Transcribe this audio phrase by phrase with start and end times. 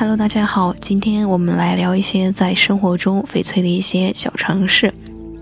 [0.00, 4.90] Hello，大家好，今天我们来聊一些在生活中翡翠的一些小常识。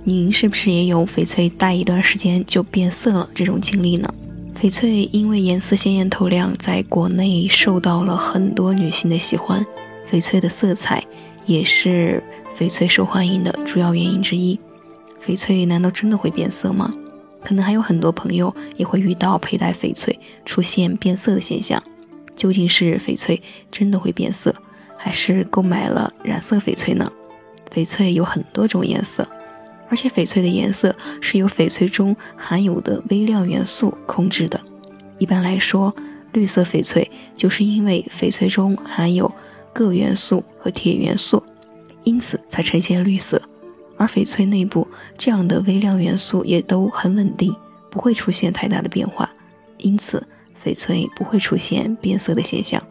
[0.02, 4.12] 您是不是也有翡翠戴一段时间就变色了这种经历呢？
[4.60, 9.64] 翡翠因为颜色鲜艳透亮，在国内受到了很多女性的喜欢。
[10.10, 11.04] 翡翠的色彩
[11.46, 12.20] 也是
[12.58, 14.58] 翡翠受欢迎的主要原因之一。
[15.24, 16.92] 翡翠难道真的会变色吗？
[17.44, 21.80] 可能还有很多朋友也会遇到佩戴翡翠出现变色的现象。
[22.38, 24.54] 究竟是翡翠真的会变色，
[24.96, 27.10] 还是购买了染色翡翠呢？
[27.74, 29.26] 翡翠有很多种颜色，
[29.88, 34.58] 而且翡翠的颜色是由翡翠中含有的微量元素控制的。
[35.18, 35.92] 一般来说，
[36.32, 39.30] 绿色翡翠就是因为翡翠中含有
[39.74, 41.42] 铬元素和铁元素，
[42.04, 43.42] 因此才呈现绿色。
[43.96, 44.86] 而翡翠内部
[45.18, 47.52] 这样的微量元素也都很稳定，
[47.90, 49.28] 不会出现太大的变化，
[49.78, 50.24] 因此。
[50.64, 52.82] 翡翠不会出现变色的现象。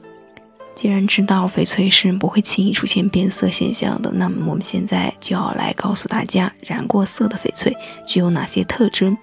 [0.76, 7.76] 既然知道翡翠是不会轻易出现变色现象的，那么我们现在就要来告诉大家，染过色的翡翠
[8.06, 9.18] 具有哪些特征。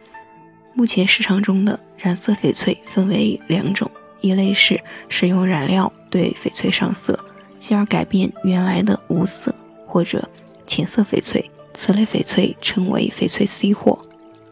[0.75, 3.89] 目前市场中的染色翡翠分为两种，
[4.21, 7.17] 一类是使用染料对翡翠上色，
[7.61, 9.55] 进而改变原来的无色
[9.87, 10.29] 或者
[10.67, 13.97] 浅色翡翠，此类翡翠称为翡翠 C 货；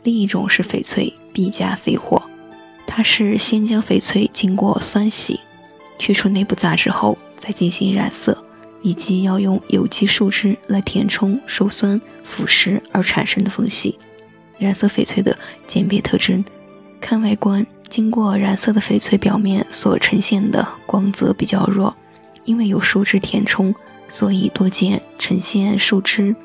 [0.04, 2.22] 另一种是翡翠 B 加 C 货。
[2.94, 5.40] 它是先将翡翠经过酸洗，
[5.98, 8.36] 去除内部杂质后，再进行染色，
[8.82, 13.98] 以及要用有机树脂来填充受酸腐蚀而产生的缝隙。
[14.58, 15.34] 染色翡翠的
[15.66, 16.44] 鉴别特征：
[17.00, 21.96] 看外观，经过染色的翡翠表面所呈现的光泽比较弱，
[22.44, 23.74] 因为有树脂填充，
[24.06, 26.36] 所以多见呈现树脂、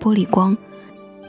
[0.00, 0.56] 玻璃光。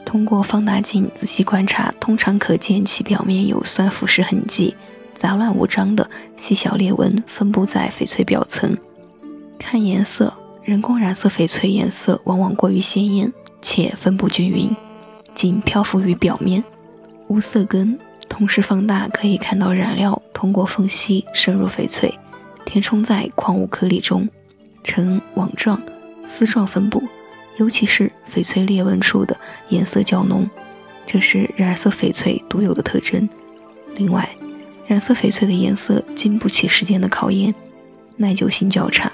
[0.06, 4.74] 通过放大镜仔细观察，通常可见其表面有酸腐蚀痕迹，
[5.16, 8.74] 杂乱无章的细小裂纹分布在翡翠表层。
[9.58, 13.30] 看颜色，人工染色翡翠颜色往往过于鲜艳
[13.60, 14.74] 且分布均匀，
[15.34, 16.62] 仅漂浮于表面，
[17.26, 17.98] 无色根。
[18.28, 22.16] 同时放大可以看到染料通过缝隙渗入翡翠，
[22.64, 24.28] 填充在矿物颗粒中，
[24.84, 25.80] 呈网状、
[26.26, 27.02] 丝状分布。
[27.56, 29.36] 尤其是翡翠裂纹处的
[29.70, 30.48] 颜色较浓，
[31.06, 33.28] 这是染色翡翠独有的特征。
[33.96, 34.28] 另外，
[34.86, 37.54] 染色翡翠的颜色经不起时间的考验，
[38.16, 39.10] 耐久性较差，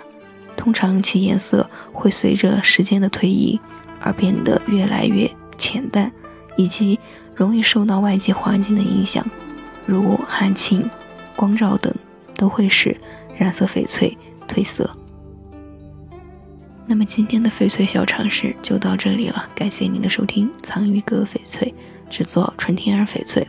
[0.56, 3.58] 通常其颜色会随着时间的推移
[4.00, 6.10] 而变得越来越浅淡，
[6.56, 6.98] 以及
[7.36, 9.24] 容易受到外界环境的影响，
[9.86, 10.88] 如寒晴、
[11.36, 11.94] 光照等，
[12.36, 12.96] 都会使
[13.38, 14.16] 染色翡翠
[14.48, 14.90] 褪色。
[16.84, 20.50] 那么今天的翡翠小常识就到这里了，感谢您的收听。
[20.62, 21.72] 藏玉阁翡翠
[22.10, 23.46] 制作纯天然翡翠，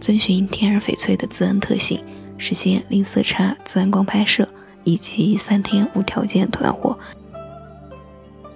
[0.00, 2.02] 遵循天然翡翠的自然特性，
[2.38, 4.48] 实现零色差、自然光拍摄
[4.84, 6.98] 以及三天无条件退换货。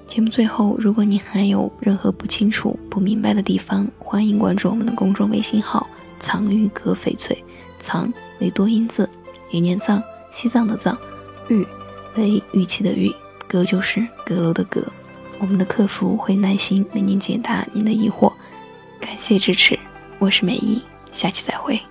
[0.06, 5.86] 节目最后，如果您还有任何不清楚、不明白的地方，欢迎关注我们的公众微信号
[6.18, 7.36] “藏玉阁翡翠”。
[7.78, 9.08] 藏为多音字，
[9.50, 10.02] 也念藏，
[10.32, 10.94] 西藏的藏；
[11.48, 11.66] 玉
[12.16, 13.12] 为玉器的玉。
[13.50, 14.80] 阁就是阁楼的阁，
[15.40, 18.32] 我们的客服会耐心为您解答您的疑惑，
[19.00, 19.76] 感谢支持，
[20.20, 20.80] 我是美伊，
[21.12, 21.89] 下期再会。